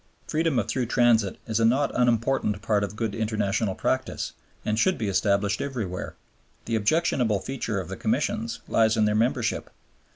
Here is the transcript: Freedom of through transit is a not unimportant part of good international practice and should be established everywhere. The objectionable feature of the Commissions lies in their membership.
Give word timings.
Freedom 0.25 0.57
of 0.57 0.67
through 0.67 0.87
transit 0.87 1.37
is 1.45 1.59
a 1.59 1.63
not 1.63 1.91
unimportant 1.93 2.59
part 2.63 2.83
of 2.83 2.95
good 2.95 3.13
international 3.13 3.75
practice 3.75 4.33
and 4.65 4.79
should 4.79 4.97
be 4.97 5.07
established 5.07 5.61
everywhere. 5.61 6.15
The 6.65 6.75
objectionable 6.75 7.39
feature 7.39 7.79
of 7.79 7.87
the 7.87 7.97
Commissions 7.97 8.61
lies 8.67 8.97
in 8.97 9.05
their 9.05 9.13
membership. 9.13 9.69